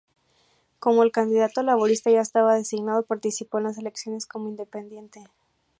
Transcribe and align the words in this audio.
Como 0.79 1.03
el 1.03 1.11
candidato 1.11 1.61
laborista 1.61 2.09
ya 2.09 2.21
estaba 2.21 2.55
designado, 2.55 3.03
participó 3.05 3.59
de 3.59 3.65
las 3.65 3.77
elecciones 3.77 4.25
como 4.25 4.47
independiente. 4.49 5.21